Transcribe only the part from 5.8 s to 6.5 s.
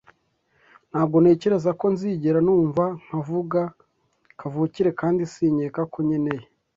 ko nkeneye